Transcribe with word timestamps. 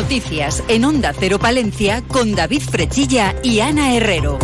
Noticias 0.00 0.62
en 0.68 0.84
Onda 0.84 1.12
Cero 1.12 1.40
Palencia 1.40 2.04
con 2.06 2.36
David 2.36 2.62
Frechilla 2.62 3.34
y 3.42 3.58
Ana 3.58 3.96
Herrero. 3.96 4.38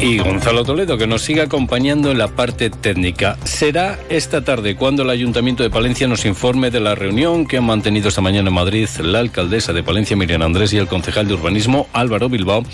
Y 0.00 0.18
Gonzalo 0.18 0.64
Toledo, 0.64 0.98
que 0.98 1.06
nos 1.06 1.22
sigue 1.22 1.42
acompañando 1.42 2.10
en 2.10 2.18
la 2.18 2.26
parte 2.26 2.68
técnica. 2.68 3.38
Será 3.44 4.00
esta 4.08 4.42
tarde 4.42 4.74
cuando 4.74 5.04
el 5.04 5.10
Ayuntamiento 5.10 5.62
de 5.62 5.70
Palencia 5.70 6.08
nos 6.08 6.24
informe 6.24 6.72
de 6.72 6.80
la 6.80 6.96
reunión 6.96 7.46
que 7.46 7.58
han 7.58 7.64
mantenido 7.64 8.08
esta 8.08 8.20
mañana 8.20 8.48
en 8.48 8.54
Madrid 8.54 8.88
la 9.00 9.20
alcaldesa 9.20 9.72
de 9.72 9.84
Palencia, 9.84 10.16
Miriam 10.16 10.42
Andrés, 10.42 10.72
y 10.72 10.78
el 10.78 10.88
concejal 10.88 11.28
de 11.28 11.34
Urbanismo, 11.34 11.86
Álvaro 11.92 12.28
Bilbao, 12.28 12.64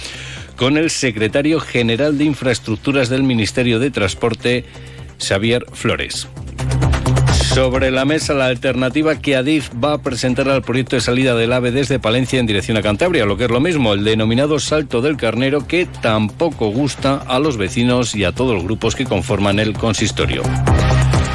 con 0.56 0.78
el 0.78 0.88
secretario 0.88 1.60
general 1.60 2.16
de 2.16 2.24
Infraestructuras 2.24 3.10
del 3.10 3.22
Ministerio 3.22 3.78
de 3.78 3.90
Transporte, 3.90 4.64
Xavier 5.18 5.66
Flores. 5.74 6.26
Sobre 7.54 7.90
la 7.90 8.04
mesa 8.04 8.34
la 8.34 8.46
alternativa 8.46 9.16
que 9.16 9.34
Adif 9.34 9.70
va 9.82 9.94
a 9.94 9.98
presentar 9.98 10.48
al 10.48 10.62
proyecto 10.62 10.96
de 10.96 11.02
salida 11.02 11.34
del 11.34 11.52
AVE 11.52 11.72
desde 11.72 11.98
Palencia 11.98 12.38
en 12.38 12.46
dirección 12.46 12.76
a 12.76 12.82
Cantabria, 12.82 13.24
lo 13.24 13.36
que 13.36 13.44
es 13.44 13.50
lo 13.50 13.60
mismo, 13.60 13.94
el 13.94 14.04
denominado 14.04 14.60
Salto 14.60 15.00
del 15.00 15.16
Carnero, 15.16 15.66
que 15.66 15.86
tampoco 15.86 16.68
gusta 16.68 17.16
a 17.16 17.38
los 17.38 17.56
vecinos 17.56 18.14
y 18.14 18.24
a 18.24 18.32
todos 18.32 18.54
los 18.54 18.64
grupos 18.64 18.94
que 18.94 19.06
conforman 19.06 19.58
el 19.58 19.72
consistorio. 19.72 20.42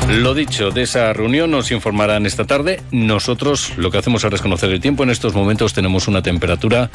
Lo 0.09 0.33
dicho, 0.33 0.71
de 0.71 0.83
esa 0.83 1.11
reunión 1.13 1.49
nos 1.49 1.71
informarán 1.71 2.25
esta 2.25 2.45
tarde. 2.45 2.81
Nosotros 2.91 3.73
lo 3.77 3.89
que 3.89 3.97
hacemos 3.97 4.23
es 4.23 4.41
conocer 4.41 4.69
el 4.69 4.81
tiempo. 4.81 5.03
En 5.03 5.09
estos 5.09 5.33
momentos 5.33 5.73
tenemos 5.73 6.07
una 6.07 6.21
temperatura 6.21 6.91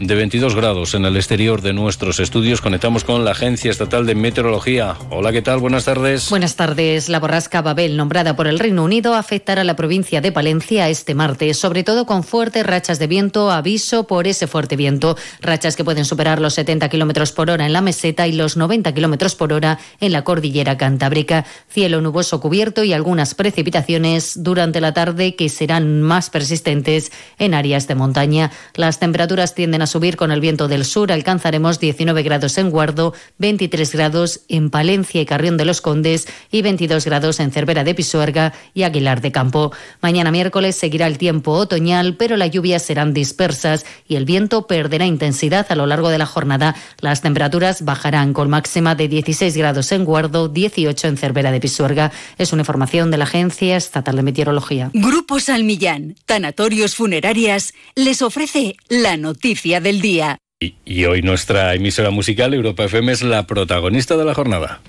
de 0.00 0.14
22 0.14 0.54
grados 0.54 0.94
en 0.94 1.04
el 1.04 1.16
exterior 1.16 1.62
de 1.62 1.72
nuestros 1.72 2.20
estudios. 2.20 2.60
Conectamos 2.60 3.04
con 3.04 3.24
la 3.24 3.30
Agencia 3.30 3.70
Estatal 3.70 4.04
de 4.04 4.14
Meteorología. 4.14 4.96
Hola, 5.10 5.32
¿qué 5.32 5.42
tal? 5.42 5.58
Buenas 5.58 5.84
tardes. 5.84 6.28
Buenas 6.28 6.56
tardes. 6.56 7.08
La 7.08 7.20
borrasca 7.20 7.62
Babel, 7.62 7.96
nombrada 7.96 8.36
por 8.36 8.46
el 8.46 8.58
Reino 8.58 8.84
Unido, 8.84 9.14
afectará 9.14 9.62
a 9.62 9.64
la 9.64 9.76
provincia 9.76 10.20
de 10.20 10.32
Palencia 10.32 10.88
este 10.88 11.14
martes, 11.14 11.58
sobre 11.58 11.82
todo 11.82 12.04
con 12.04 12.24
fuertes 12.24 12.66
rachas 12.66 12.98
de 12.98 13.06
viento. 13.06 13.50
Aviso 13.50 14.06
por 14.06 14.26
ese 14.26 14.46
fuerte 14.46 14.76
viento. 14.76 15.16
Rachas 15.40 15.76
que 15.76 15.84
pueden 15.84 16.04
superar 16.04 16.40
los 16.40 16.54
70 16.54 16.88
kilómetros 16.88 17.32
por 17.32 17.50
hora 17.50 17.64
en 17.64 17.72
la 17.72 17.80
meseta 17.80 18.26
y 18.26 18.32
los 18.32 18.56
90 18.56 18.92
kilómetros 18.92 19.34
por 19.34 19.52
hora 19.52 19.78
en 20.00 20.12
la 20.12 20.24
cordillera 20.24 20.76
cantábrica. 20.76 21.46
Cielo 21.68 22.00
nuboso 22.00 22.40
cubierto 22.40 22.84
y 22.84 22.92
algunas 22.92 23.34
precipitaciones 23.34 24.42
durante 24.42 24.80
la 24.80 24.92
tarde 24.92 25.36
que 25.36 25.48
serán 25.48 26.02
más 26.02 26.30
persistentes 26.30 27.12
en 27.38 27.54
áreas 27.54 27.88
de 27.88 27.94
montaña. 27.94 28.50
Las 28.74 28.98
temperaturas 28.98 29.54
tienden 29.54 29.82
a 29.82 29.85
subir 29.86 30.16
con 30.16 30.30
el 30.30 30.40
viento 30.40 30.68
del 30.68 30.84
sur. 30.84 31.12
Alcanzaremos 31.12 31.80
19 31.80 32.22
grados 32.22 32.58
en 32.58 32.70
Guardo, 32.70 33.14
23 33.38 33.92
grados 33.92 34.40
en 34.48 34.70
Palencia 34.70 35.20
y 35.20 35.26
Carrión 35.26 35.56
de 35.56 35.64
los 35.64 35.80
Condes 35.80 36.26
y 36.50 36.62
22 36.62 37.04
grados 37.04 37.40
en 37.40 37.50
Cervera 37.50 37.84
de 37.84 37.94
Pisuerga 37.94 38.52
y 38.74 38.82
Aguilar 38.82 39.20
de 39.20 39.32
Campo. 39.32 39.72
Mañana 40.00 40.30
miércoles 40.30 40.76
seguirá 40.76 41.06
el 41.06 41.18
tiempo 41.18 41.52
otoñal, 41.52 42.16
pero 42.16 42.36
las 42.36 42.50
lluvias 42.50 42.82
serán 42.82 43.12
dispersas 43.12 43.86
y 44.08 44.16
el 44.16 44.24
viento 44.24 44.66
perderá 44.66 45.06
intensidad 45.06 45.66
a 45.70 45.74
lo 45.74 45.86
largo 45.86 46.08
de 46.08 46.18
la 46.18 46.26
jornada. 46.26 46.74
Las 47.00 47.22
temperaturas 47.22 47.84
bajarán 47.84 48.32
con 48.32 48.50
máxima 48.50 48.94
de 48.94 49.08
16 49.08 49.56
grados 49.56 49.92
en 49.92 50.04
Guardo, 50.04 50.48
18 50.48 51.08
en 51.08 51.16
Cervera 51.16 51.50
de 51.50 51.60
Pisuerga. 51.60 52.12
Es 52.38 52.52
una 52.52 52.62
información 52.62 53.10
de 53.10 53.18
la 53.18 53.24
Agencia 53.24 53.76
Estatal 53.76 54.16
de 54.16 54.22
Meteorología. 54.22 54.90
Grupo 54.92 55.40
Salmillán, 55.40 56.16
Tanatorios 56.26 56.94
Funerarias, 56.94 57.74
les 57.94 58.22
ofrece 58.22 58.76
la 58.88 59.16
noticia 59.16 59.75
del 59.80 60.00
día. 60.00 60.38
Y, 60.58 61.04
hoy 61.04 61.20
nuestra 61.20 61.74
emisora 61.74 62.10
musical 62.10 62.54
Europa 62.54 62.84
FM 62.84 63.12
es 63.12 63.22
la 63.22 63.46
protagonista 63.46 64.16
de 64.16 64.24
la 64.24 64.32
jornada. 64.32 64.80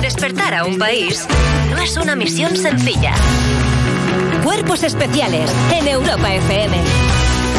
Despertar 0.00 0.54
a 0.54 0.64
un 0.64 0.78
país 0.78 1.26
no 1.70 1.82
es 1.82 1.96
una 1.98 2.16
misión 2.16 2.56
sencilla. 2.56 3.12
Cuerpos 4.42 4.82
especiales 4.82 5.50
en 5.72 5.86
Europa 5.86 6.34
FM. 6.34 6.78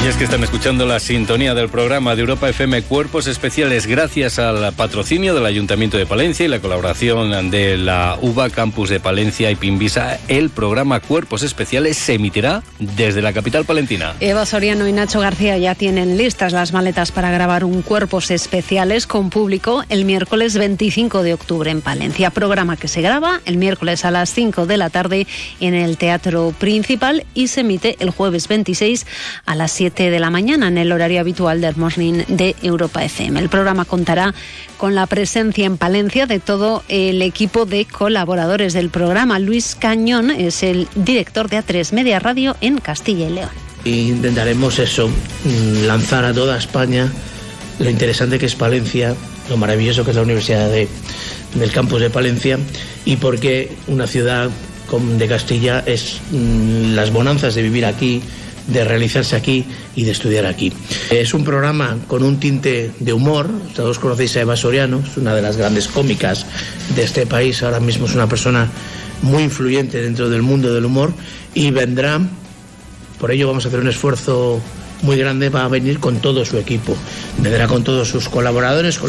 Y 0.04 0.08
es 0.08 0.16
que 0.16 0.24
están 0.24 0.44
escuchando 0.44 0.88
la 0.88 1.00
sintonía 1.00 1.54
del 1.54 1.70
programa 1.70 2.16
de 2.16 2.22
Europa 2.22 2.50
FM 2.50 2.82
Cuerpos 2.82 3.28
Especiales 3.28 3.86
gracias 3.86 4.40
al 4.40 4.74
patrocinio 4.74 5.36
del 5.36 5.46
Ayuntamiento 5.46 5.96
de 5.96 6.08
Palencia 6.08 6.44
y 6.44 6.50
la 6.50 6.60
colaboración 6.60 7.52
de 7.52 7.78
la 7.78 8.18
UBA 8.20 8.50
Campus 8.50 8.90
de 8.90 9.00
Palencia 9.00 9.52
y 9.52 9.56
Pimbisa. 9.56 10.18
El 10.28 10.50
programa 10.50 11.02
Cuerpos 11.02 11.44
Especiales 11.44 11.98
se 11.98 12.16
emitirá 12.16 12.64
desde 12.80 13.22
la 13.22 13.32
capital 13.32 13.64
palentina. 13.64 14.16
Eva 14.22 14.48
Soriano 14.48 14.88
y 14.88 14.92
Nacho 14.92 15.20
García 15.20 15.60
ya 15.60 15.76
tienen 15.76 16.18
listas 16.18 16.52
las 16.52 16.74
maletas 16.74 17.12
para 17.12 17.30
grabar 17.30 17.64
un 17.64 17.84
Cuerpos 17.84 18.32
Especiales 18.32 19.06
con 19.06 19.30
público 19.30 19.84
el 19.90 20.06
miércoles 20.06 20.58
25 20.58 21.22
de 21.22 21.36
octubre 21.36 21.70
en 21.70 21.82
Palencia. 21.82 22.32
Programa 22.32 22.76
que 22.76 22.88
se 22.88 23.02
graba 23.02 23.40
el 23.46 23.58
miércoles 23.58 24.04
a 24.04 24.10
las 24.10 24.34
5 24.34 24.66
de 24.66 24.78
la 24.78 24.90
tarde 24.90 25.28
en 25.60 25.76
el 25.76 25.98
Teatro 25.98 26.56
Principal 26.58 27.24
y 27.36 27.50
se 27.50 27.62
emite 27.62 27.98
el 28.00 28.10
jueves 28.10 28.48
26 28.48 29.06
a 29.46 29.54
las 29.54 29.72
7 29.72 29.91
de 29.96 30.20
la 30.20 30.30
mañana 30.30 30.68
en 30.68 30.78
el 30.78 30.92
horario 30.92 31.20
habitual 31.20 31.62
del 31.62 31.76
Morning 31.76 32.24
de 32.28 32.56
Europa 32.62 33.04
FM. 33.04 33.40
El 33.40 33.50
programa 33.50 33.86
contará 33.86 34.34
con 34.78 34.96
la 34.96 35.06
presencia 35.06 35.66
en 35.66 35.78
Palencia 35.78 36.26
de 36.26 36.40
todo 36.40 36.84
el 36.88 37.22
equipo 37.22 37.66
de 37.66 37.86
colaboradores 37.86 38.74
del 38.74 38.90
programa. 38.90 39.38
Luis 39.38 39.76
Cañón 39.76 40.32
es 40.32 40.64
el 40.64 40.88
director 40.96 41.50
de 41.50 41.58
A3 41.58 41.94
Media 41.94 42.20
Radio 42.20 42.56
en 42.62 42.80
Castilla 42.80 43.28
y 43.28 43.32
León. 43.32 43.50
Intentaremos 43.84 44.80
eso, 44.80 45.08
mm, 45.08 45.86
lanzar 45.86 46.26
a 46.26 46.34
toda 46.34 46.58
España 46.58 47.12
lo 47.80 47.90
interesante 47.90 48.40
que 48.40 48.46
es 48.46 48.56
Palencia, 48.56 49.16
lo 49.50 49.58
maravilloso 49.58 50.04
que 50.04 50.12
es 50.12 50.16
la 50.16 50.24
Universidad 50.24 50.70
de, 50.70 50.88
del 51.56 51.72
campus 51.72 52.02
de 52.02 52.10
Palencia 52.10 52.58
y 53.06 53.18
porque 53.18 53.72
una 53.88 54.08
ciudad 54.08 54.50
de 55.18 55.28
Castilla 55.28 55.84
es 55.86 56.20
mm, 56.32 56.96
las 56.96 57.12
bonanzas 57.12 57.56
de 57.56 57.62
vivir 57.62 57.86
aquí, 57.86 58.22
de 58.68 58.84
realizarse 58.84 59.36
aquí 59.36 59.66
y 59.96 60.04
de 60.04 60.12
estudiar 60.12 60.46
aquí. 60.46 60.72
Es 61.10 61.34
un 61.34 61.44
programa 61.44 61.98
con 62.08 62.24
un 62.24 62.40
tinte 62.40 62.92
de 63.00 63.14
humor, 63.14 63.50
todos 63.76 64.00
conocéis 64.00 64.38
a 64.38 64.42
Eva 64.42 64.56
Soriano, 64.56 65.02
es 65.06 65.18
una 65.18 65.36
de 65.36 65.42
las 65.42 65.58
grandes 65.58 65.88
cómicas 65.88 66.46
de 66.96 67.04
este 67.04 67.26
país, 67.26 67.64
ahora 67.64 67.80
mismo 67.80 68.06
es 68.06 68.14
una 68.16 68.28
persona 68.28 68.70
muy 69.22 69.44
influyente 69.44 70.02
dentro 70.02 70.30
del 70.30 70.42
mundo 70.42 70.74
del 70.74 70.86
humor 70.86 71.14
y 71.54 71.72
vendrá, 71.72 72.20
por 73.20 73.32
ello 73.32 73.48
vamos 73.48 73.66
a 73.66 73.68
hacer 73.68 73.80
un 73.80 73.88
esfuerzo 73.88 74.62
muy 75.02 75.18
grande, 75.18 75.50
va 75.50 75.66
a 75.66 75.68
venir 75.68 76.00
con 76.00 76.20
todo 76.20 76.46
su 76.46 76.58
equipo, 76.58 76.96
vendrá 77.40 77.68
con 77.68 77.84
todos 77.84 78.08
sus 78.10 78.30
colaboradores. 78.30 79.00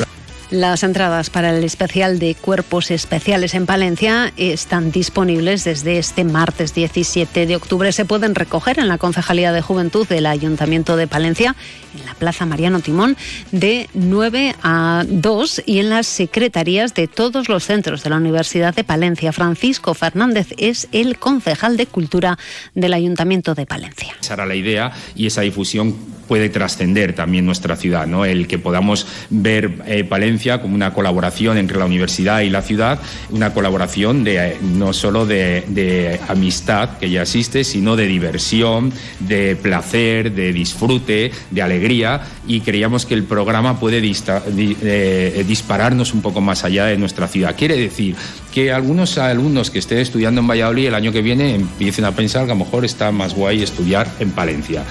Las 0.52 0.82
entradas 0.82 1.30
para 1.30 1.56
el 1.56 1.64
especial 1.64 2.18
de 2.18 2.34
Cuerpos 2.34 2.90
Especiales 2.90 3.54
en 3.54 3.64
Palencia 3.64 4.34
están 4.36 4.92
disponibles 4.92 5.64
desde 5.64 5.96
este 5.96 6.24
martes 6.24 6.74
17 6.74 7.46
de 7.46 7.56
octubre. 7.56 7.90
Se 7.90 8.04
pueden 8.04 8.34
recoger 8.34 8.78
en 8.78 8.88
la 8.88 8.98
Concejalía 8.98 9.50
de 9.52 9.62
Juventud 9.62 10.06
del 10.06 10.26
Ayuntamiento 10.26 10.96
de 10.96 11.06
Palencia, 11.06 11.56
en 11.98 12.04
la 12.04 12.12
Plaza 12.12 12.44
Mariano 12.44 12.80
Timón, 12.80 13.16
de 13.50 13.88
9 13.94 14.54
a 14.62 15.04
2 15.08 15.62
y 15.64 15.78
en 15.78 15.88
las 15.88 16.06
secretarías 16.06 16.92
de 16.92 17.08
todos 17.08 17.48
los 17.48 17.64
centros 17.64 18.02
de 18.02 18.10
la 18.10 18.16
Universidad 18.16 18.74
de 18.74 18.84
Palencia. 18.84 19.32
Francisco 19.32 19.94
Fernández 19.94 20.48
es 20.58 20.86
el 20.92 21.18
concejal 21.18 21.78
de 21.78 21.86
Cultura 21.86 22.38
del 22.74 22.92
Ayuntamiento 22.92 23.54
de 23.54 23.64
Palencia. 23.64 24.14
Esa 24.20 24.36
la 24.44 24.54
idea 24.54 24.92
y 25.16 25.24
esa 25.28 25.40
difusión 25.40 25.96
puede 26.32 26.48
trascender 26.48 27.12
también 27.12 27.44
nuestra 27.44 27.76
ciudad, 27.76 28.06
¿no? 28.06 28.24
El 28.24 28.46
que 28.46 28.58
podamos 28.58 29.06
ver 29.28 29.70
eh, 29.84 30.02
Palencia 30.02 30.62
como 30.62 30.74
una 30.74 30.94
colaboración 30.94 31.58
entre 31.58 31.78
la 31.78 31.84
universidad 31.84 32.40
y 32.40 32.48
la 32.48 32.62
ciudad, 32.62 32.98
una 33.28 33.52
colaboración 33.52 34.24
de, 34.24 34.56
no 34.62 34.94
solo 34.94 35.26
de, 35.26 36.18
amistad 36.28 36.96
que 36.96 37.10
ya 37.10 37.20
existe, 37.20 37.64
sino 37.64 37.96
de 37.96 38.06
diversión, 38.06 38.94
de 39.20 39.56
placer, 39.56 40.32
de 40.32 40.54
disfrute, 40.54 41.32
de 41.50 41.60
alegría 41.60 42.22
y 42.48 42.62
creíamos 42.62 43.04
que 43.04 43.12
el 43.12 43.24
programa 43.24 43.78
puede 43.78 44.00
eh, 44.02 45.44
dispararnos 45.46 46.14
un 46.14 46.22
poco 46.22 46.40
más 46.40 46.64
allá 46.64 46.86
de 46.86 46.96
nuestra 46.96 47.28
ciudad. 47.28 47.54
Quiere 47.58 47.76
decir 47.76 48.16
que 48.54 48.72
algunos 48.72 49.18
alumnos 49.18 49.70
que 49.70 49.80
estén 49.80 49.98
estudiando 49.98 50.40
en 50.40 50.48
Valladolid 50.48 50.86
el 50.86 50.94
año 50.94 51.12
que 51.12 51.20
viene 51.20 51.54
empiecen 51.56 52.06
a 52.06 52.12
pensar 52.12 52.46
que 52.46 52.52
a 52.52 52.54
lo 52.54 52.64
mejor 52.64 52.86
está 52.86 53.12
más 53.12 53.34
guay 53.34 53.62
estudiar 53.62 54.10
en 54.18 54.30
Palencia. 54.30 54.82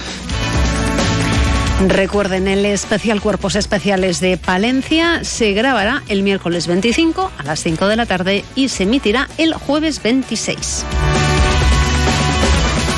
Recuerden, 1.88 2.46
el 2.46 2.64
especial 2.64 3.20
Cuerpos 3.20 3.56
Especiales 3.56 4.20
de 4.20 4.36
Palencia 4.36 5.24
se 5.24 5.52
grabará 5.52 6.02
el 6.08 6.22
miércoles 6.22 6.66
25 6.66 7.32
a 7.36 7.42
las 7.42 7.60
5 7.60 7.88
de 7.88 7.96
la 7.96 8.06
tarde 8.06 8.44
y 8.54 8.68
se 8.68 8.84
emitirá 8.84 9.28
el 9.36 9.52
jueves 9.54 10.00
26. 10.02 10.84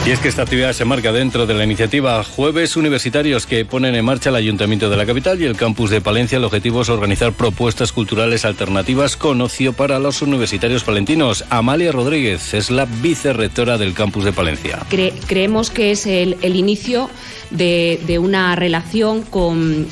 Y 0.07 0.11
es 0.11 0.19
que 0.19 0.29
esta 0.29 0.43
actividad 0.43 0.75
se 0.75 0.85
marca 0.85 1.13
dentro 1.13 1.47
de 1.47 1.55
la 1.55 1.65
iniciativa 1.65 2.23
Jueves 2.23 2.77
Universitarios 2.77 3.47
que 3.47 3.65
ponen 3.65 3.95
en 3.95 4.05
marcha 4.05 4.29
el 4.29 4.37
Ayuntamiento 4.37 4.91
de 4.91 4.99
la 4.99 5.07
capital 5.07 5.41
y 5.41 5.47
el 5.47 5.57
campus 5.57 5.89
de 5.89 6.03
Palencia. 6.03 6.37
El 6.37 6.45
objetivo 6.45 6.83
es 6.83 6.91
organizar 6.91 7.33
propuestas 7.33 7.91
culturales 7.91 8.45
alternativas 8.45 9.17
con 9.17 9.41
ocio 9.41 9.73
para 9.73 9.99
los 9.99 10.21
universitarios 10.21 10.85
palentinos. 10.85 11.47
Amalia 11.49 11.91
Rodríguez 11.91 12.53
es 12.53 12.71
la 12.71 12.85
vicerrectora 12.85 13.79
del 13.79 13.95
campus 13.95 14.25
de 14.25 14.35
Palencia. 14.35 14.81
creemos 15.27 15.71
que 15.71 15.93
es 15.93 16.05
el, 16.05 16.37
inicio 16.43 17.09
de, 17.51 18.19
una 18.21 18.57
relación 18.57 19.23
con, 19.23 19.87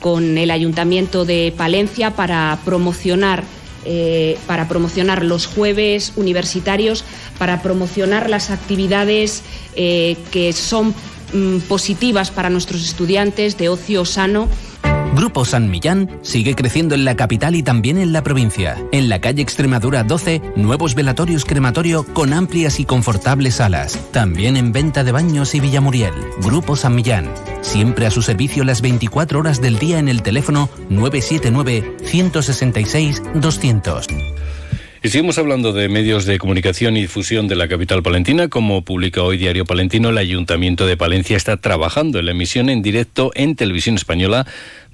con 0.00 0.38
el 0.38 0.50
Ayuntamiento 0.50 1.26
de 1.26 1.52
Palencia 1.54 2.12
para 2.12 2.58
promocionar 2.64 3.44
eh, 3.90 4.36
para 4.46 4.68
promocionar 4.68 5.24
los 5.24 5.46
jueves 5.46 6.12
universitarios, 6.16 7.06
para 7.38 7.62
promocionar 7.62 8.28
las 8.28 8.50
actividades 8.50 9.42
eh, 9.76 10.18
que 10.30 10.52
son 10.52 10.94
mm, 11.32 11.60
positivas 11.60 12.30
para 12.30 12.50
nuestros 12.50 12.84
estudiantes 12.84 13.56
de 13.56 13.70
ocio 13.70 14.04
sano. 14.04 14.50
Grupo 15.18 15.44
San 15.44 15.68
Millán 15.68 16.08
sigue 16.22 16.54
creciendo 16.54 16.94
en 16.94 17.04
la 17.04 17.16
capital 17.16 17.56
y 17.56 17.64
también 17.64 17.98
en 17.98 18.12
la 18.12 18.22
provincia. 18.22 18.76
En 18.92 19.08
la 19.08 19.20
calle 19.20 19.42
Extremadura 19.42 20.04
12, 20.04 20.40
nuevos 20.54 20.94
velatorios 20.94 21.44
crematorio 21.44 22.04
con 22.14 22.32
amplias 22.32 22.78
y 22.78 22.84
confortables 22.84 23.56
salas. 23.56 23.98
También 24.12 24.56
en 24.56 24.70
venta 24.70 25.02
de 25.02 25.10
baños 25.10 25.56
y 25.56 25.60
Villamuriel. 25.60 26.14
Grupo 26.40 26.76
San 26.76 26.94
Millán. 26.94 27.28
Siempre 27.62 28.06
a 28.06 28.12
su 28.12 28.22
servicio 28.22 28.62
las 28.62 28.80
24 28.80 29.40
horas 29.40 29.60
del 29.60 29.80
día 29.80 29.98
en 29.98 30.08
el 30.08 30.22
teléfono 30.22 30.70
979 30.88 31.96
166 32.04 33.20
200. 33.34 34.06
Y 35.00 35.10
seguimos 35.10 35.38
hablando 35.38 35.72
de 35.72 35.88
medios 35.88 36.26
de 36.26 36.38
comunicación 36.38 36.96
y 36.96 37.02
difusión 37.02 37.46
de 37.46 37.54
la 37.54 37.68
capital 37.68 38.02
palentina. 38.02 38.48
Como 38.48 38.82
publica 38.82 39.22
hoy 39.22 39.38
Diario 39.38 39.64
Palentino, 39.64 40.08
el 40.08 40.18
Ayuntamiento 40.18 40.86
de 40.86 40.96
Palencia 40.96 41.36
está 41.36 41.56
trabajando 41.56 42.18
en 42.18 42.26
la 42.26 42.32
emisión 42.32 42.68
en 42.68 42.82
directo 42.82 43.30
en 43.36 43.54
televisión 43.54 43.94
española 43.94 44.44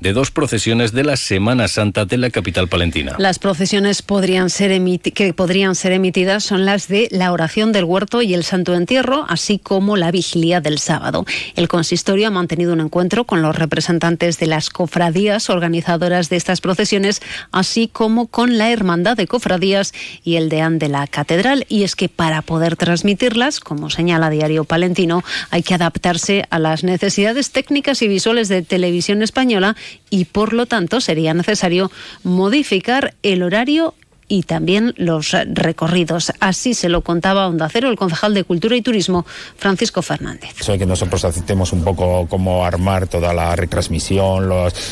de 0.01 0.13
dos 0.13 0.31
procesiones 0.31 0.93
de 0.93 1.05
la 1.05 1.17
Semana 1.17 1.69
Santa 1.69 2.05
de 2.05 2.19
la 2.19 2.31
capital 2.31 2.69
palentina. 2.69 3.15
Las 3.19 3.39
procesiones 3.39 4.03
que 4.03 5.35
podrían 5.35 5.75
ser 5.75 5.93
emitidas 5.93 6.45
son 6.45 6.65
las 6.65 6.89
de 6.89 7.09
la 7.11 7.33
oración 7.33 7.73
del 7.73 7.85
huerto 7.85 8.23
y 8.23 8.35
el 8.35 8.45
Santo 8.45 8.75
Entierro, 8.75 9.25
así 9.29 9.59
como 9.59 9.97
la 9.97 10.11
vigilia 10.11 10.61
del 10.61 10.79
sábado. 10.79 11.25
El 11.57 11.69
consistorio 11.69 12.29
ha 12.29 12.31
mantenido 12.31 12.73
un 12.73 12.81
encuentro 12.81 13.25
con 13.25 13.43
los 13.43 13.57
representantes 13.57 14.39
de 14.39 14.47
las 14.47 14.71
cofradías 14.71 15.51
organizadoras 15.51 16.29
de 16.29 16.37
estas 16.37 16.61
procesiones, 16.61 17.23
así 17.53 17.89
como 17.89 18.27
con 18.27 18.59
la 18.59 18.71
Hermandad 18.71 19.17
de 19.17 19.27
Cofradías 19.27 19.93
y 20.23 20.37
el 20.37 20.49
deán 20.49 20.79
de 20.79 20.89
la 20.89 21.07
Catedral. 21.07 21.67
Y 21.69 21.85
es 21.85 21.97
que 21.97 22.09
para 22.09 22.43
poder 22.43 22.77
transmitirlas, 22.77 23.61
como 23.61 23.91
señala 23.91 24.31
Diario 24.31 24.65
Palentino, 24.65 25.25
hay 25.51 25.63
que 25.63 25.75
adaptarse 25.75 26.45
a 26.51 26.59
las 26.59 26.85
necesidades 26.85 27.51
técnicas 27.51 28.03
y 28.03 28.09
visuales 28.09 28.49
de 28.49 28.63
televisión 28.63 29.23
española 29.23 29.77
y 30.11 30.27
por 30.27 30.53
lo 30.53 30.67
tanto 30.67 31.01
sería 31.01 31.35
necesario 31.35 31.91
modificar 32.23 33.15
el 33.23 33.43
horario 33.43 33.95
y 34.29 34.43
también 34.45 34.95
los 34.97 35.37
recorridos. 35.53 36.33
Así 36.41 36.75
se 36.75 36.89
lo 36.89 37.03
contaba 37.03 37.47
Onda 37.47 37.69
Cero 37.71 37.89
el 37.89 37.97
concejal 37.97 38.35
de 38.35 38.45
Cultura 38.45 38.77
y 38.77 38.83
Turismo, 38.83 39.27
Francisco 39.57 40.03
Fernández. 40.03 40.51
Eso 40.59 40.77
que 40.79 40.87
nosotros 40.87 41.25
aceptemos 41.25 41.73
un 41.73 41.85
poco 41.85 42.27
cómo 42.29 42.65
armar 42.65 43.07
toda 43.07 43.33
la 43.33 43.55
retransmisión, 43.57 44.51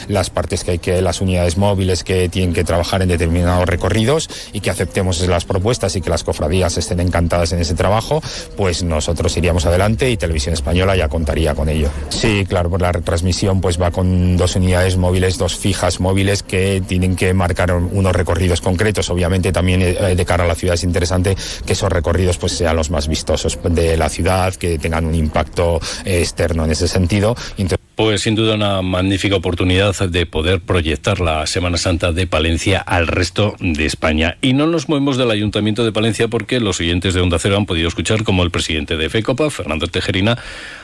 las 0.08 0.30
partes 0.30 0.64
que 0.64 0.72
hay 0.72 0.78
que, 0.78 1.02
las 1.02 1.20
unidades 1.20 1.56
móviles 1.56 2.04
que 2.04 2.28
tienen 2.28 2.54
que 2.54 2.64
trabajar 2.64 3.02
en 3.02 3.08
determinados 3.08 3.66
recorridos 3.66 4.28
y 4.52 4.60
que 4.60 4.70
aceptemos 4.70 5.20
las 5.26 5.44
propuestas 5.44 5.96
y 5.96 6.00
que 6.00 6.10
las 6.10 6.24
cofradías 6.24 6.76
estén 6.76 7.00
encantadas 7.00 7.52
en 7.52 7.60
ese 7.60 7.74
trabajo, 7.74 8.22
pues 8.56 8.82
nosotros 8.82 9.36
iríamos 9.36 9.66
adelante 9.66 10.10
y 10.10 10.16
Televisión 10.16 10.54
Española 10.54 10.96
ya 10.96 11.08
contaría 11.08 11.54
con 11.54 11.68
ello. 11.68 11.88
Sí, 12.10 12.44
claro, 12.46 12.70
pues 12.70 12.82
la 12.82 12.92
retransmisión 12.92 13.60
pues 13.60 13.80
va 13.80 13.90
con 13.90 14.36
dos 14.36 14.56
unidades 14.56 14.96
móviles, 14.96 15.38
dos 15.38 15.56
fijas 15.56 16.00
móviles 16.00 16.42
que 16.42 16.82
tienen 16.86 17.16
que 17.16 17.34
marcar 17.34 17.72
unos 17.72 18.14
recorridos 18.14 18.60
concretos, 18.60 19.10
obviamente 19.10 19.21
obviamente 19.22 19.52
también 19.52 19.82
eh, 19.82 20.14
de 20.14 20.24
cara 20.24 20.44
a 20.44 20.46
la 20.46 20.54
ciudad 20.54 20.74
es 20.74 20.84
interesante 20.84 21.36
que 21.64 21.72
esos 21.72 21.90
recorridos 21.90 22.38
pues 22.38 22.52
sean 22.52 22.76
los 22.76 22.90
más 22.90 23.08
vistosos 23.08 23.58
de 23.62 23.96
la 23.96 24.08
ciudad, 24.08 24.54
que 24.54 24.78
tengan 24.78 25.06
un 25.06 25.14
impacto 25.14 25.80
eh, 26.04 26.20
externo 26.20 26.64
en 26.64 26.72
ese 26.72 26.88
sentido. 26.88 27.36
Pues 27.94 28.22
sin 28.22 28.34
duda 28.34 28.54
una 28.54 28.80
magnífica 28.80 29.36
oportunidad 29.36 29.94
de 30.08 30.24
poder 30.24 30.60
proyectar 30.60 31.20
la 31.20 31.46
Semana 31.46 31.76
Santa 31.76 32.10
de 32.12 32.26
Palencia 32.26 32.78
al 32.80 33.06
resto 33.06 33.54
de 33.60 33.84
España. 33.84 34.38
Y 34.40 34.54
no 34.54 34.66
nos 34.66 34.88
movemos 34.88 35.18
del 35.18 35.30
Ayuntamiento 35.30 35.84
de 35.84 35.92
Palencia 35.92 36.28
porque 36.28 36.58
los 36.58 36.80
oyentes 36.80 37.12
de 37.12 37.20
Onda 37.20 37.38
Cero 37.38 37.58
han 37.58 37.66
podido 37.66 37.88
escuchar 37.88 38.24
como 38.24 38.44
el 38.44 38.50
presidente 38.50 38.96
de 38.96 39.10
FECOPA, 39.10 39.50
Fernando 39.50 39.88
Tejerina, 39.88 40.38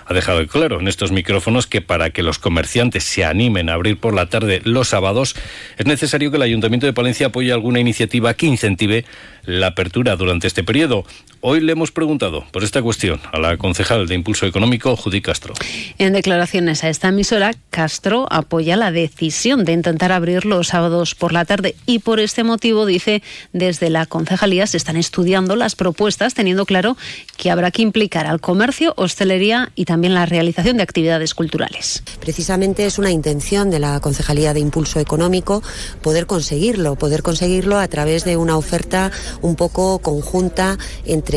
ha 0.05 0.13
dejado 0.13 0.47
claro 0.49 0.81
en 0.81 0.87
estos 0.87 1.11
micrófonos 1.11 1.67
que 1.67 1.81
para 1.81 2.11
que 2.11 2.23
los 2.23 2.39
comerciantes 2.39 3.05
se 3.05 3.25
animen 3.25 3.71
a 3.71 3.75
abrir 3.75 3.99
por 3.99 4.13
la 4.15 4.27
tarde 4.27 4.61
los 4.65 4.89
sábados 4.89 5.35
es 5.79 5.87
necesario 5.87 6.31
que 6.31 6.37
el 6.37 6.43
Ayuntamiento 6.43 6.87
de 6.87 6.93
Palencia 6.93 7.29
apoye 7.29 7.53
alguna 7.53 7.81
iniciativa 7.81 8.35
que 8.35 8.47
incentive 8.47 9.07
la 9.45 9.69
apertura 9.69 10.17
durante 10.17 10.47
este 10.47 10.63
periodo. 10.63 11.07
Hoy 11.41 11.61
le 11.61 11.71
hemos 11.71 11.93
preguntado 11.93 12.45
por 12.51 12.65
esta 12.65 12.83
cuestión 12.83 13.21
a 13.33 13.39
la 13.39 13.57
concejal 13.57 14.09
de 14.09 14.17
Impulso 14.17 14.45
Económico, 14.45 14.97
Judy 14.97 15.21
Castro. 15.21 15.55
En 15.97 16.13
declaraciones 16.13 16.83
a 16.83 16.89
esta 16.89 17.09
emisora, 17.09 17.53
Castro 17.71 18.27
apoya 18.29 18.77
la 18.77 18.91
decisión 18.91 19.65
de 19.65 19.73
intentar 19.73 20.11
abrir 20.11 20.45
los 20.45 20.67
sábados 20.67 21.15
por 21.15 21.33
la 21.33 21.45
tarde 21.45 21.77
y 21.87 22.01
por 22.01 22.19
este 22.19 22.43
motivo 22.43 22.87
dice 22.87 23.23
desde 23.53 23.89
la 23.89 24.05
concejalía 24.07 24.67
se 24.67 24.79
están 24.79 24.97
estudiando 24.97 25.55
las 25.55 25.77
propuestas 25.77 26.35
teniendo 26.35 26.67
claro 26.67 26.97
que 27.37 27.53
habrá 27.53 27.71
que 27.71 27.83
implicar 27.83 28.27
al 28.27 28.41
comercio, 28.41 28.95
hostelería 28.97 29.71
y 29.77 29.85
también 29.85 30.15
la 30.15 30.27
realización 30.27 30.77
de 30.77 30.83
actividades 30.83 31.35
culturales. 31.35 32.03
Precisamente 32.19 32.85
es 32.85 32.99
una 32.99 33.13
intención 33.13 33.71
de 33.71 33.79
la 33.79 34.01
concejalía 34.01 34.55
de 34.55 34.61
Impulso 34.61 34.99
Económico 34.99 35.63
poder 36.03 36.27
conseguirlo, 36.27 36.97
poder 36.97 37.23
conseguirlo 37.23 37.79
a 37.79 37.87
través 37.87 38.25
de 38.25 38.37
una 38.37 38.57
oferta 38.57 39.13
un 39.41 39.55
poco 39.55 40.01
conjunta 40.01 40.79
entre 41.05 41.28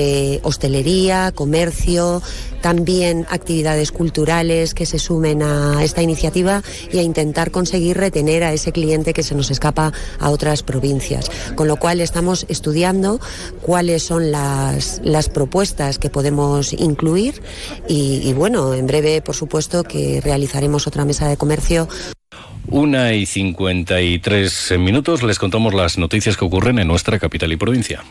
hostelería, 0.43 1.31
comercio, 1.33 2.21
también 2.61 3.25
actividades 3.29 3.91
culturales 3.91 4.73
que 4.73 4.85
se 4.85 4.99
sumen 4.99 5.41
a 5.41 5.83
esta 5.83 6.01
iniciativa 6.01 6.61
y 6.91 6.99
a 6.99 7.01
intentar 7.01 7.51
conseguir 7.51 7.97
retener 7.97 8.43
a 8.43 8.53
ese 8.53 8.71
cliente 8.71 9.13
que 9.13 9.23
se 9.23 9.35
nos 9.35 9.51
escapa 9.51 9.91
a 10.19 10.29
otras 10.29 10.63
provincias. 10.63 11.29
Con 11.55 11.67
lo 11.67 11.77
cual 11.77 12.01
estamos 12.01 12.45
estudiando 12.49 13.19
cuáles 13.61 14.03
son 14.03 14.31
las, 14.31 15.01
propuestas 15.33 15.97
que 15.97 16.09
podemos 16.09 16.73
incluir 16.73 17.41
y, 17.88 18.21
y 18.23 18.33
bueno, 18.33 18.73
en 18.73 18.88
breve, 18.88 19.21
por 19.21 19.35
supuesto, 19.35 19.83
que 19.83 20.19
realizaremos 20.21 20.88
otra 20.88 21.05
mesa 21.05 21.27
de 21.27 21.38
comercio. 21.38 21.88
Una 22.67 23.13
y 23.13 23.25
53 23.25 24.75
minutos 24.79 25.23
les 25.23 25.39
contamos 25.39 25.73
las 25.73 25.97
noticias 25.97 26.38
que 26.38 26.45
ocurren 26.45 26.79
en 26.79 26.88
nuestra 26.88 27.19
capital 27.19 27.51
y 27.51 27.57
provincia. 27.57 28.03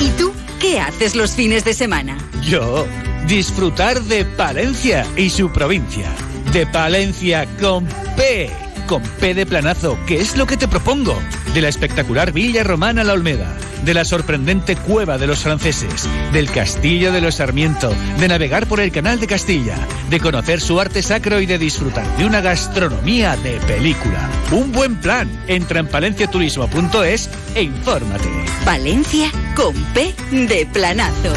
¿Y 0.00 0.08
tú 0.18 0.32
qué 0.60 0.80
haces 0.80 1.14
los 1.14 1.32
fines 1.32 1.64
de 1.64 1.74
semana? 1.74 2.16
Yo, 2.42 2.86
disfrutar 3.26 4.00
de 4.02 4.24
Palencia 4.24 5.06
y 5.16 5.30
su 5.30 5.50
provincia. 5.50 6.10
De 6.52 6.66
Palencia 6.66 7.46
con 7.60 7.86
P 8.16 8.63
con 8.86 9.02
P 9.02 9.34
de 9.34 9.46
planazo, 9.46 9.98
que 10.06 10.20
es 10.20 10.36
lo 10.36 10.46
que 10.46 10.56
te 10.56 10.68
propongo. 10.68 11.18
De 11.54 11.60
la 11.60 11.68
espectacular 11.68 12.32
Villa 12.32 12.64
Romana 12.64 13.04
La 13.04 13.12
Olmeda, 13.12 13.56
de 13.84 13.94
la 13.94 14.04
sorprendente 14.04 14.76
Cueva 14.76 15.18
de 15.18 15.26
los 15.26 15.40
Franceses, 15.40 16.08
del 16.32 16.50
Castillo 16.50 17.12
de 17.12 17.20
los 17.20 17.36
Sarmiento, 17.36 17.92
de 18.18 18.28
navegar 18.28 18.66
por 18.66 18.80
el 18.80 18.92
Canal 18.92 19.20
de 19.20 19.26
Castilla, 19.26 19.76
de 20.10 20.20
conocer 20.20 20.60
su 20.60 20.80
arte 20.80 21.02
sacro 21.02 21.40
y 21.40 21.46
de 21.46 21.58
disfrutar 21.58 22.06
de 22.16 22.24
una 22.24 22.40
gastronomía 22.40 23.36
de 23.36 23.58
película. 23.66 24.28
Un 24.50 24.72
buen 24.72 24.96
plan. 24.96 25.30
Entra 25.46 25.80
en 25.80 25.86
palenciaturismo.es 25.86 27.30
e 27.54 27.62
infórmate. 27.62 28.28
Valencia 28.64 29.30
con 29.54 29.74
P 29.94 30.14
de 30.32 30.66
planazo. 30.72 31.32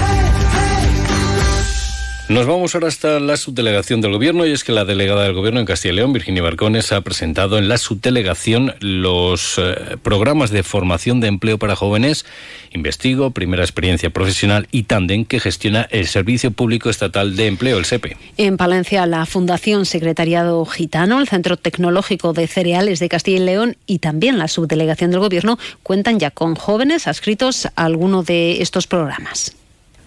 Nos 2.30 2.46
vamos 2.46 2.76
ahora 2.76 2.90
hasta 2.90 3.22
la 3.22 3.38
subdelegación 3.38 4.02
del 4.02 4.12
Gobierno 4.12 4.46
y 4.46 4.52
es 4.52 4.66
que 4.66 4.74
la 4.74 4.84
delegada 4.84 5.24
del 5.24 5.34
Gobierno 5.34 5.62
en 5.62 5.66
Castilla 5.66 5.94
y 5.94 5.96
León, 5.96 6.12
Virginia 6.12 6.44
Barcones, 6.44 6.92
ha 6.92 7.00
presentado 7.00 7.58
en 7.58 7.70
la 7.70 7.78
subdelegación 7.78 8.76
los 8.82 9.58
eh, 9.58 9.96
programas 10.04 10.52
de 10.52 10.62
formación 10.64 11.22
de 11.22 11.30
empleo 11.30 11.58
para 11.58 11.78
jóvenes, 11.78 12.26
Investigo, 12.74 13.32
Primera 13.32 13.64
Experiencia 13.64 14.10
Profesional 14.10 14.68
y 14.72 14.84
Tandem 14.84 15.24
que 15.24 15.40
gestiona 15.40 15.88
el 15.90 16.06
Servicio 16.08 16.52
Público 16.52 16.90
Estatal 16.90 17.38
de 17.38 17.48
Empleo, 17.48 17.78
el 17.78 17.86
SEPE. 17.86 18.18
En 18.36 18.58
Palencia, 18.58 19.06
la 19.06 19.26
Fundación 19.26 19.86
Secretariado 19.86 20.66
Gitano, 20.66 21.22
el 21.22 21.30
Centro 21.30 21.56
Tecnológico 21.56 22.34
de 22.34 22.48
Cereales 22.48 23.00
de 23.00 23.08
Castilla 23.08 23.38
y 23.38 23.46
León 23.46 23.78
y 23.86 24.00
también 24.00 24.38
la 24.38 24.50
subdelegación 24.50 25.12
del 25.12 25.22
Gobierno 25.22 25.58
cuentan 25.82 26.20
ya 26.20 26.32
con 26.32 26.56
jóvenes 26.56 27.08
adscritos 27.08 27.68
a 27.68 27.86
alguno 27.86 28.22
de 28.22 28.62
estos 28.62 28.86
programas. 28.86 29.56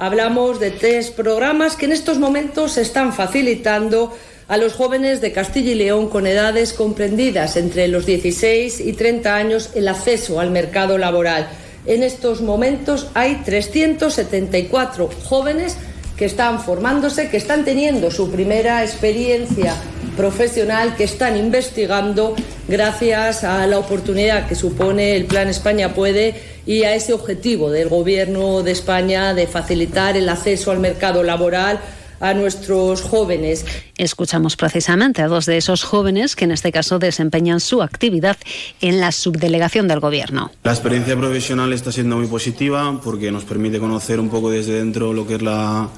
Hablamos 0.00 0.58
de 0.60 0.70
tres 0.70 1.10
programas 1.10 1.76
que 1.76 1.84
en 1.84 1.92
estos 1.92 2.18
momentos 2.18 2.72
se 2.72 2.80
están 2.80 3.12
facilitando 3.12 4.16
a 4.48 4.56
los 4.56 4.72
jóvenes 4.72 5.20
de 5.20 5.30
Castilla 5.30 5.72
y 5.72 5.74
León 5.74 6.08
con 6.08 6.26
edades 6.26 6.72
comprendidas 6.72 7.58
entre 7.58 7.86
los 7.86 8.06
16 8.06 8.80
y 8.80 8.94
30 8.94 9.36
años 9.36 9.70
el 9.74 9.88
acceso 9.88 10.40
al 10.40 10.52
mercado 10.52 10.96
laboral. 10.96 11.50
En 11.84 12.02
estos 12.02 12.40
momentos 12.40 13.08
hay 13.12 13.42
374 13.44 15.10
jóvenes 15.24 15.76
que 16.16 16.24
están 16.24 16.62
formándose, 16.62 17.28
que 17.28 17.36
están 17.36 17.66
teniendo 17.66 18.10
su 18.10 18.30
primera 18.30 18.82
experiencia 18.82 19.74
profesional, 20.16 20.96
que 20.96 21.04
están 21.04 21.36
investigando 21.36 22.34
gracias 22.70 23.42
a 23.42 23.66
la 23.66 23.78
oportunidad 23.78 24.48
que 24.48 24.54
supone 24.54 25.16
el 25.16 25.26
Plan 25.26 25.48
España 25.48 25.92
Puede 25.92 26.40
y 26.64 26.84
a 26.84 26.94
ese 26.94 27.12
objetivo 27.12 27.70
del 27.70 27.88
Gobierno 27.88 28.62
de 28.62 28.70
España 28.70 29.34
de 29.34 29.48
facilitar 29.48 30.16
el 30.16 30.28
acceso 30.28 30.70
al 30.70 30.78
mercado 30.78 31.24
laboral 31.24 31.80
a 32.20 32.32
nuestros 32.32 33.02
jóvenes. 33.02 33.66
Escuchamos 33.96 34.54
precisamente 34.56 35.20
a 35.20 35.26
dos 35.26 35.46
de 35.46 35.56
esos 35.56 35.82
jóvenes 35.82 36.36
que 36.36 36.44
en 36.44 36.52
este 36.52 36.70
caso 36.70 36.98
desempeñan 36.98 37.60
su 37.60 37.82
actividad 37.82 38.36
en 38.80 39.00
la 39.00 39.10
subdelegación 39.10 39.88
del 39.88 40.00
Gobierno. 40.00 40.52
La 40.62 40.72
experiencia 40.72 41.16
profesional 41.16 41.72
está 41.72 41.90
siendo 41.90 42.18
muy 42.18 42.28
positiva 42.28 43.00
porque 43.02 43.32
nos 43.32 43.44
permite 43.44 43.80
conocer 43.80 44.20
un 44.20 44.28
poco 44.28 44.50
desde 44.50 44.74
dentro 44.74 45.12
lo 45.12 45.26
que 45.26 45.36
es 45.36 45.42
la, 45.42 45.88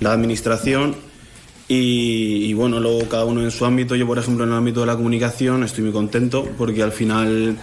la 0.00 0.12
administración 0.12 0.96
y, 1.68 2.52
bueno, 2.54 2.78
luego 2.78 3.08
cada 3.08 3.24
uno 3.24 3.42
en 3.42 3.50
su 3.50 3.64
ámbito. 3.64 3.96
Yo, 3.96 4.06
por 4.06 4.18
ejemplo, 4.18 4.44
en 4.44 4.50
el 4.50 4.56
ámbito 4.56 4.80
de 4.80 4.86
la 4.86 4.96
comunicación 4.96 5.64
estoy 5.64 5.84
muy 5.84 5.92
contento 5.92 6.48
porque 6.56 6.82
al 6.82 6.92
final, 6.92 7.56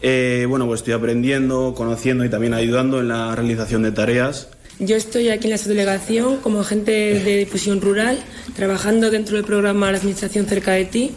eh, 0.00 0.46
bueno, 0.48 0.66
pues 0.66 0.80
estoy 0.80 0.94
aprendiendo, 0.94 1.74
conociendo 1.74 2.24
y 2.24 2.28
también 2.28 2.54
ayudando 2.54 3.00
en 3.00 3.08
la 3.08 3.34
realización 3.34 3.82
de 3.82 3.92
tareas. 3.92 4.48
Yo 4.78 4.94
estoy 4.94 5.30
aquí 5.30 5.46
en 5.46 5.52
la 5.52 5.58
subdelegación 5.58 6.36
como 6.36 6.60
agente 6.60 6.92
de 6.92 7.38
difusión 7.38 7.80
rural, 7.80 8.18
trabajando 8.54 9.10
dentro 9.10 9.36
del 9.36 9.44
programa 9.44 9.90
La 9.90 9.98
Administración 9.98 10.46
cerca 10.46 10.72
de 10.72 10.84
ti. 10.84 11.12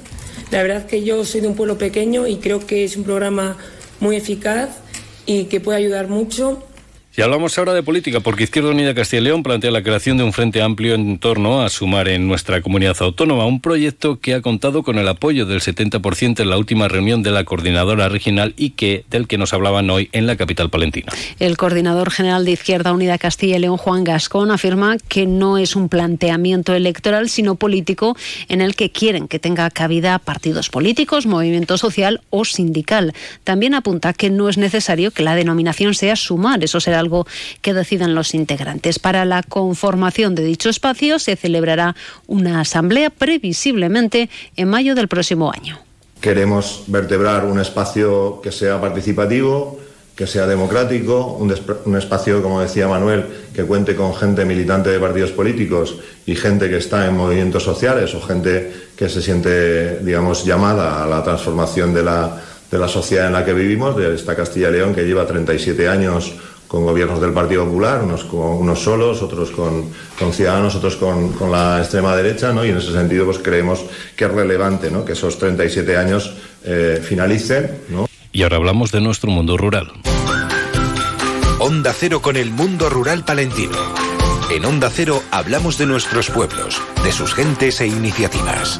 La 0.49 0.63
verdad 0.63 0.87
que 0.87 1.03
yo 1.03 1.23
soy 1.25 1.41
de 1.41 1.47
un 1.47 1.55
pueblo 1.55 1.77
pequeño 1.77 2.25
y 2.25 2.37
creo 2.37 2.65
que 2.65 2.85
es 2.85 2.97
un 2.97 3.03
programa 3.03 3.57
muy 3.99 4.15
eficaz 4.15 4.69
y 5.25 5.43
que 5.43 5.59
puede 5.59 5.77
ayudar 5.77 6.07
mucho 6.07 6.63
y 7.19 7.21
hablamos 7.21 7.57
ahora 7.57 7.73
de 7.73 7.83
política, 7.83 8.21
porque 8.21 8.45
Izquierda 8.45 8.69
Unida 8.69 8.95
Castilla 8.95 9.19
y 9.19 9.25
León 9.25 9.43
plantea 9.43 9.71
la 9.71 9.83
creación 9.83 10.15
de 10.15 10.23
un 10.23 10.31
frente 10.31 10.61
amplio 10.61 10.93
en 10.93 11.19
torno 11.19 11.61
a 11.61 11.67
sumar 11.67 12.07
en 12.07 12.29
nuestra 12.29 12.61
comunidad 12.61 12.95
autónoma 13.01 13.45
un 13.45 13.59
proyecto 13.59 14.21
que 14.21 14.35
ha 14.35 14.41
contado 14.41 14.83
con 14.83 14.97
el 14.97 15.05
apoyo 15.05 15.45
del 15.45 15.59
70% 15.59 16.39
en 16.39 16.49
la 16.49 16.57
última 16.57 16.87
reunión 16.87 17.21
de 17.21 17.31
la 17.31 17.43
coordinadora 17.43 18.07
regional 18.07 18.53
y 18.55 18.69
que 18.69 19.03
del 19.09 19.27
que 19.27 19.37
nos 19.37 19.51
hablaban 19.51 19.89
hoy 19.89 20.07
en 20.13 20.27
la 20.27 20.37
capital 20.37 20.69
palentina. 20.69 21.11
El 21.39 21.57
coordinador 21.57 22.09
general 22.09 22.45
de 22.45 22.51
Izquierda 22.51 22.93
Unida 22.93 23.17
Castilla 23.17 23.57
y 23.57 23.59
León, 23.59 23.75
Juan 23.75 24.05
Gascón, 24.05 24.49
afirma 24.49 24.95
que 25.09 25.25
no 25.25 25.57
es 25.57 25.75
un 25.75 25.89
planteamiento 25.89 26.73
electoral, 26.73 27.27
sino 27.27 27.55
político 27.55 28.15
en 28.47 28.61
el 28.61 28.77
que 28.77 28.91
quieren 28.91 29.27
que 29.27 29.39
tenga 29.39 29.69
cabida 29.71 30.19
partidos 30.19 30.69
políticos, 30.69 31.25
movimiento 31.25 31.77
social 31.77 32.21
o 32.29 32.45
sindical. 32.45 33.13
También 33.43 33.73
apunta 33.73 34.13
que 34.13 34.29
no 34.29 34.47
es 34.47 34.57
necesario 34.57 35.11
que 35.11 35.23
la 35.23 35.35
denominación 35.35 35.93
sea 35.95 36.15
sumar, 36.15 36.63
eso 36.63 36.79
será 36.79 36.99
algo 36.99 37.08
que 37.61 37.73
decidan 37.73 38.15
los 38.15 38.33
integrantes. 38.33 38.99
Para 38.99 39.25
la 39.25 39.43
conformación 39.43 40.35
de 40.35 40.43
dicho 40.43 40.69
espacio 40.69 41.19
se 41.19 41.35
celebrará 41.35 41.95
una 42.27 42.61
asamblea 42.61 43.09
previsiblemente 43.09 44.29
en 44.55 44.69
mayo 44.69 44.95
del 44.95 45.07
próximo 45.07 45.51
año. 45.51 45.79
Queremos 46.21 46.83
vertebrar 46.87 47.45
un 47.45 47.59
espacio 47.59 48.41
que 48.41 48.51
sea 48.51 48.81
participativo, 48.81 49.79
que 50.19 50.27
sea 50.27 50.45
democrático, 50.47 51.37
un, 51.39 51.55
un, 51.85 51.95
espacio, 51.95 52.43
como 52.43 52.59
decía 52.59 52.89
Manuel, 52.89 53.23
que 53.55 53.63
cuente 53.63 53.95
con 53.95 54.13
gente 54.13 54.43
militante 54.43 54.89
de 54.89 54.99
partidos 54.99 55.31
políticos 55.31 55.95
y 56.25 56.35
gente 56.35 56.69
que 56.69 56.75
está 56.75 57.05
en 57.07 57.15
movimientos 57.15 57.63
sociales 57.63 58.13
o 58.15 58.21
gente 58.21 58.69
que 58.97 59.07
se 59.07 59.21
siente, 59.21 59.99
digamos, 59.99 60.43
llamada 60.43 61.01
a 61.01 61.07
la 61.07 61.23
transformación 61.23 61.93
de 61.93 62.03
la, 62.03 62.41
de 62.69 62.77
la 62.77 62.89
sociedad 62.89 63.27
en 63.27 63.33
la 63.33 63.45
que 63.45 63.53
vivimos, 63.53 63.95
de 63.95 64.13
esta 64.13 64.35
Castilla 64.35 64.67
y 64.67 64.73
León 64.73 64.93
que 64.93 65.05
lleva 65.05 65.25
37 65.25 65.87
años 65.87 66.33
con 66.69 66.85
gobiernos 66.85 67.19
del 67.19 67.33
Partido 67.33 67.65
Popular, 67.65 68.03
unos, 68.03 68.23
con, 68.23 68.39
unos 68.39 68.79
solos, 68.79 69.23
otros 69.23 69.49
con, 69.49 69.85
con 70.17 70.31
Ciudadanos, 70.31 70.75
otros 70.75 70.95
con, 70.97 71.33
con, 71.33 71.51
la 71.51 71.79
extrema 71.79 72.15
derecha, 72.15 72.53
¿no? 72.53 72.63
y 72.63 72.69
en 72.69 72.77
ese 72.77 72.93
sentido 72.93 73.25
pues 73.25 73.39
creemos 73.39 73.83
que 74.15 74.25
es 74.25 74.31
relevante 74.31 74.91
¿no? 74.91 75.03
que 75.03 75.13
esos 75.13 75.39
37 75.39 75.97
años 75.97 76.31
eh, 76.63 77.01
finalicen. 77.03 77.81
¿no? 77.89 78.07
Y 78.31 78.43
ahora 78.43 78.57
hablamos 78.57 78.91
de 78.91 79.01
nuestro 79.01 79.31
mundo 79.31 79.57
rural. 79.57 79.91
Onda 81.57 81.91
Cero 81.91 82.21
con 82.21 82.37
el 82.37 82.51
mundo 82.51 82.87
rural 82.87 83.25
palentino. 83.25 83.75
En 84.51 84.63
Onda 84.63 84.91
Cero 84.91 85.23
hablamos 85.31 85.79
de 85.79 85.87
nuestros 85.87 86.29
pueblos, 86.29 86.79
de 87.03 87.11
sus 87.11 87.33
gentes 87.33 87.81
e 87.81 87.87
iniciativas. 87.87 88.79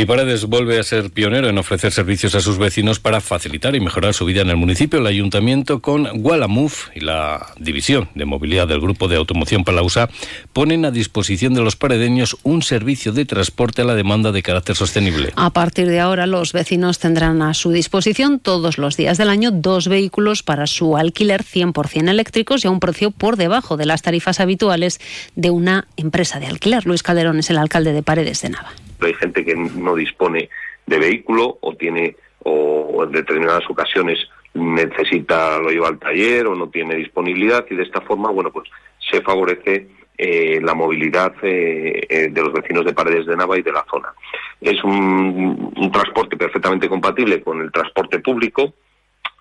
Y 0.00 0.06
Paredes 0.06 0.46
vuelve 0.46 0.78
a 0.78 0.82
ser 0.82 1.10
pionero 1.10 1.50
en 1.50 1.58
ofrecer 1.58 1.92
servicios 1.92 2.34
a 2.34 2.40
sus 2.40 2.56
vecinos 2.56 2.98
para 2.98 3.20
facilitar 3.20 3.76
y 3.76 3.80
mejorar 3.80 4.14
su 4.14 4.24
vida 4.24 4.40
en 4.40 4.48
el 4.48 4.56
municipio. 4.56 4.98
El 4.98 5.06
ayuntamiento 5.06 5.80
con 5.80 6.22
Gualamuf 6.22 6.88
y 6.94 7.00
la 7.00 7.48
división 7.58 8.08
de 8.14 8.24
movilidad 8.24 8.66
del 8.66 8.80
grupo 8.80 9.08
de 9.08 9.16
automoción 9.16 9.62
Palausa 9.62 10.08
ponen 10.54 10.86
a 10.86 10.90
disposición 10.90 11.52
de 11.52 11.60
los 11.60 11.76
paredeños 11.76 12.38
un 12.44 12.62
servicio 12.62 13.12
de 13.12 13.26
transporte 13.26 13.82
a 13.82 13.84
la 13.84 13.94
demanda 13.94 14.32
de 14.32 14.42
carácter 14.42 14.74
sostenible. 14.74 15.34
A 15.36 15.50
partir 15.50 15.86
de 15.86 16.00
ahora 16.00 16.26
los 16.26 16.54
vecinos 16.54 16.98
tendrán 16.98 17.42
a 17.42 17.52
su 17.52 17.70
disposición 17.70 18.38
todos 18.38 18.78
los 18.78 18.96
días 18.96 19.18
del 19.18 19.28
año 19.28 19.50
dos 19.50 19.86
vehículos 19.86 20.42
para 20.42 20.66
su 20.66 20.96
alquiler 20.96 21.44
100% 21.44 22.08
eléctricos 22.08 22.64
y 22.64 22.68
a 22.68 22.70
un 22.70 22.80
precio 22.80 23.10
por 23.10 23.36
debajo 23.36 23.76
de 23.76 23.84
las 23.84 24.00
tarifas 24.00 24.40
habituales 24.40 24.98
de 25.36 25.50
una 25.50 25.88
empresa 25.98 26.40
de 26.40 26.46
alquiler. 26.46 26.86
Luis 26.86 27.02
Calderón 27.02 27.38
es 27.40 27.50
el 27.50 27.58
alcalde 27.58 27.92
de 27.92 28.02
Paredes 28.02 28.40
de 28.40 28.48
Nava 28.48 28.72
hay 29.06 29.14
gente 29.14 29.44
que 29.44 29.54
no 29.54 29.94
dispone 29.94 30.48
de 30.86 30.98
vehículo 30.98 31.58
o 31.60 31.74
tiene 31.74 32.16
o 32.42 33.04
en 33.04 33.12
determinadas 33.12 33.68
ocasiones 33.68 34.18
necesita 34.54 35.58
lo 35.58 35.70
lleva 35.70 35.88
al 35.88 35.98
taller 35.98 36.46
o 36.46 36.54
no 36.54 36.68
tiene 36.68 36.96
disponibilidad 36.96 37.64
y 37.70 37.76
de 37.76 37.82
esta 37.82 38.00
forma 38.00 38.30
bueno 38.30 38.50
pues 38.50 38.68
se 39.10 39.20
favorece 39.20 39.88
eh, 40.22 40.60
la 40.62 40.74
movilidad 40.74 41.32
eh, 41.42 42.06
eh, 42.06 42.28
de 42.30 42.42
los 42.42 42.52
vecinos 42.52 42.84
de 42.84 42.92
Paredes 42.92 43.24
de 43.24 43.36
Nava 43.36 43.58
y 43.58 43.62
de 43.62 43.72
la 43.72 43.86
zona. 43.90 44.12
Es 44.60 44.84
un, 44.84 45.72
un, 45.74 45.90
transporte 45.90 46.36
perfectamente 46.36 46.90
compatible 46.90 47.40
con 47.40 47.62
el 47.62 47.72
transporte 47.72 48.18
público 48.18 48.74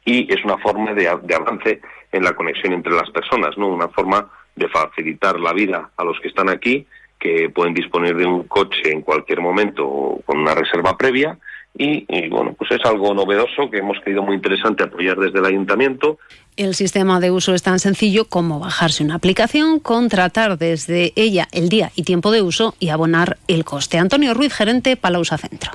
y 0.05 0.33
es 0.33 0.41
una 0.45 0.57
forma 0.57 0.93
de, 0.93 1.13
de 1.23 1.35
avance 1.35 1.81
en 2.13 2.23
la 2.23 2.33
conexión 2.33 2.71
entre 2.71 2.93
las 2.93 3.09
personas, 3.09 3.57
¿no? 3.57 3.67
Una 3.67 3.89
forma 3.89 4.31
de 4.55 4.69
facilitar 4.69 5.37
la 5.37 5.51
vida 5.51 5.91
a 5.97 6.03
los 6.05 6.17
que 6.21 6.29
están 6.29 6.47
aquí 6.47 6.87
que 7.19 7.49
pueden 7.49 7.73
disponer 7.73 8.15
de 8.15 8.25
un 8.25 8.43
coche 8.43 8.91
en 8.91 9.01
cualquier 9.01 9.41
momento 9.41 10.19
con 10.25 10.39
una 10.39 10.55
reserva 10.55 10.97
previa 10.97 11.37
y, 11.77 12.05
y, 12.07 12.29
bueno, 12.29 12.53
pues 12.57 12.71
es 12.71 12.83
algo 12.85 13.13
novedoso 13.13 13.69
que 13.69 13.77
hemos 13.77 13.99
creído 13.99 14.23
muy 14.23 14.35
interesante 14.35 14.83
apoyar 14.83 15.17
desde 15.17 15.39
el 15.39 15.45
ayuntamiento. 15.45 16.17
El 16.57 16.73
sistema 16.75 17.19
de 17.19 17.31
uso 17.31 17.53
es 17.53 17.61
tan 17.61 17.79
sencillo 17.79 18.25
como 18.25 18.59
bajarse 18.59 19.03
una 19.03 19.15
aplicación, 19.15 19.79
contratar 19.79 20.57
desde 20.57 21.13
ella 21.15 21.47
el 21.51 21.69
día 21.69 21.91
y 21.95 22.03
tiempo 22.03 22.31
de 22.31 22.41
uso 22.41 22.75
y 22.79 22.89
abonar 22.89 23.37
el 23.47 23.63
coste. 23.65 23.97
Antonio 23.97 24.33
Ruiz, 24.33 24.53
gerente 24.53 24.97
Palausa 24.97 25.37
Centro. 25.37 25.71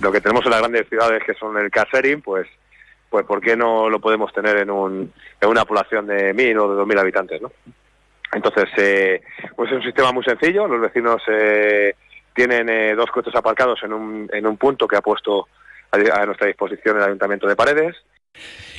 Lo 0.00 0.12
que 0.12 0.20
tenemos 0.20 0.44
en 0.44 0.50
las 0.50 0.60
grandes 0.60 0.88
ciudades 0.88 1.22
que 1.24 1.34
son 1.34 1.56
el 1.56 1.70
casering, 1.70 2.20
pues 2.20 2.46
pues 3.10 3.24
¿por 3.24 3.40
qué 3.40 3.56
no 3.56 3.88
lo 3.88 4.00
podemos 4.00 4.32
tener 4.32 4.58
en, 4.58 4.70
un, 4.70 5.12
en 5.40 5.48
una 5.48 5.64
población 5.64 6.06
de 6.06 6.34
mil 6.34 6.58
o 6.58 6.68
de 6.68 6.76
dos 6.76 6.86
mil 6.86 6.98
habitantes, 6.98 7.40
no? 7.40 7.50
Entonces, 8.32 8.68
eh, 8.76 9.20
pues 9.56 9.70
es 9.70 9.76
un 9.76 9.82
sistema 9.82 10.12
muy 10.12 10.24
sencillo. 10.24 10.66
Los 10.66 10.80
vecinos 10.80 11.22
eh, 11.28 11.94
tienen 12.34 12.68
eh, 12.68 12.94
dos 12.94 13.10
coches 13.10 13.34
aparcados 13.34 13.80
en 13.82 13.92
un, 13.92 14.30
en 14.32 14.46
un 14.46 14.56
punto 14.56 14.86
que 14.86 14.96
ha 14.96 15.00
puesto 15.00 15.48
a, 15.90 16.20
a 16.20 16.26
nuestra 16.26 16.46
disposición 16.46 16.98
el 16.98 17.04
Ayuntamiento 17.04 17.46
de 17.46 17.56
Paredes. 17.56 17.96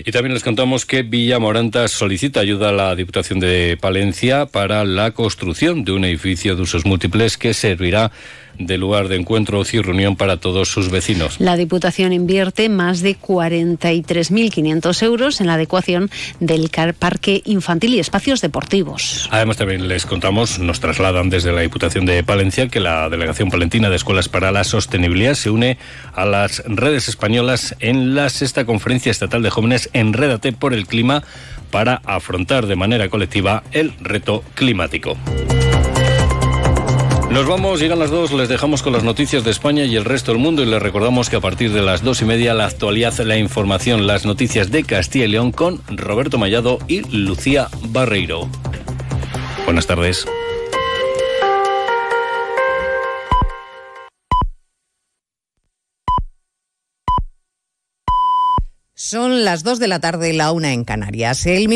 Y 0.06 0.12
también 0.12 0.34
les 0.34 0.44
contamos 0.44 0.86
que 0.86 1.04
Villa 1.04 1.40
Moranta 1.40 1.88
solicita 1.88 2.40
ayuda 2.40 2.70
a 2.70 2.72
la 2.72 2.96
Diputación 2.96 3.40
de 3.40 3.78
Palencia 3.80 4.46
para 4.46 4.86
la 4.86 5.12
construcción 5.12 5.84
de 5.84 5.92
un 5.92 6.06
edificio 6.06 6.56
de 6.56 6.62
usos 6.62 6.86
múltiples 6.86 7.38
que 7.38 7.54
servirá 7.54 8.12
de 8.60 8.78
lugar 8.78 9.08
de 9.08 9.16
encuentro, 9.16 9.64
y 9.72 9.82
reunión 9.82 10.16
para 10.16 10.38
todos 10.38 10.70
sus 10.70 10.92
vecinos. 10.92 11.40
La 11.40 11.56
Diputación 11.56 12.14
invierte 12.14 12.70
más 12.70 13.02
de 13.02 13.18
43.500 13.18 15.04
euros 15.04 15.42
en 15.42 15.48
la 15.48 15.56
adecuación 15.56 16.10
del 16.40 16.70
parque 16.98 17.42
infantil 17.46 17.96
y 17.96 18.00
espacios 18.00 18.42
deportivos. 18.42 19.28
Además, 19.32 19.58
también 19.58 19.88
les 19.88 20.06
contamos, 20.06 20.60
nos 20.60 20.80
trasladan 20.80 21.30
desde 21.30 21.52
la 21.52 21.62
Diputación 21.62 22.06
de 22.06 22.24
Palencia 22.24 22.68
que 22.68 22.80
la 22.80 23.10
Delegación 23.10 23.50
Palentina 23.50 23.90
de 23.90 23.96
Escuelas 23.96 24.30
para 24.30 24.52
la 24.52 24.64
Sostenibilidad 24.64 25.34
se 25.34 25.50
une 25.50 25.78
a 26.14 26.26
las 26.26 26.64
redes 26.66 27.08
españolas 27.08 27.76
en 27.80 28.16
la 28.16 28.30
sexta 28.30 28.66
conferencia 28.66 29.12
estatal 29.12 29.42
de 29.42 29.50
jóvenes 29.50 29.90
Enrédate 29.94 30.54
por 30.54 30.74
el 30.74 30.86
clima 30.86 31.24
para 31.72 32.02
afrontar 32.06 32.68
de 32.68 32.76
manera 32.76 33.10
colectiva 33.10 33.64
el 33.72 33.94
reto 34.00 34.44
climático. 34.56 35.18
Nos 37.32 37.48
vamos, 37.48 37.80
llegan 37.80 38.00
las 38.00 38.10
dos, 38.10 38.34
les 38.34 38.50
dejamos 38.50 38.82
con 38.82 38.92
las 38.92 39.04
noticias 39.04 39.44
de 39.44 39.52
España 39.52 39.86
y 39.86 39.96
el 39.96 40.04
resto 40.04 40.32
del 40.32 40.42
mundo 40.42 40.64
y 40.64 40.66
les 40.66 40.82
recordamos 40.82 41.30
que 41.30 41.36
a 41.36 41.40
partir 41.40 41.72
de 41.72 41.84
las 41.84 42.04
dos 42.04 42.24
y 42.24 42.26
media 42.26 42.56
la 42.56 42.66
actualidad, 42.66 43.16
la 43.20 43.38
información, 43.38 44.08
las 44.08 44.26
noticias 44.26 44.72
de 44.72 44.84
Castilla 44.84 45.26
y 45.26 45.30
León 45.30 45.52
con 45.52 45.80
Roberto 45.90 46.40
Mallado 46.40 46.80
y 46.88 47.02
Lucía 47.16 47.70
Barreiro. 47.90 48.50
Buenas 49.66 49.86
tardes. 49.86 50.26
Son 58.96 59.46
las 59.46 59.64
dos 59.64 59.80
de 59.80 59.88
la 59.88 60.02
tarde, 60.02 60.34
la 60.34 60.52
una 60.52 60.74
en 60.74 60.84
Canarias. 60.84 61.46
El 61.46 61.70